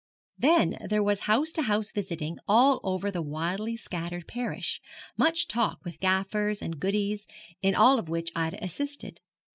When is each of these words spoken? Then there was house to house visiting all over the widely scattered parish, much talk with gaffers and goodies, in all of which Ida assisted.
Then 0.39 0.79
there 0.89 1.03
was 1.03 1.19
house 1.29 1.51
to 1.51 1.61
house 1.61 1.91
visiting 1.91 2.39
all 2.47 2.79
over 2.83 3.11
the 3.11 3.21
widely 3.21 3.75
scattered 3.77 4.25
parish, 4.27 4.81
much 5.15 5.47
talk 5.47 5.85
with 5.85 5.99
gaffers 5.99 6.59
and 6.59 6.79
goodies, 6.79 7.27
in 7.61 7.75
all 7.75 7.99
of 7.99 8.09
which 8.09 8.31
Ida 8.35 8.57
assisted. 8.63 9.19